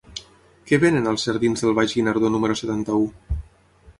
[0.69, 3.05] Què venen als jardins del Baix Guinardó número setanta-u?